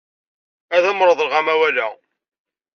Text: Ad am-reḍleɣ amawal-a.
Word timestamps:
Ad 0.75 0.83
am-reḍleɣ 0.89 1.33
amawal-a. 1.39 1.87